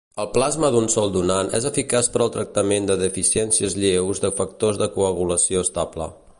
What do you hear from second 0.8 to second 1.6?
sol donant